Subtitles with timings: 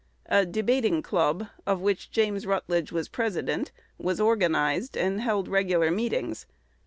[0.25, 6.47] A debating club, of which James Rutledge was president, was organized, and held regular meetings.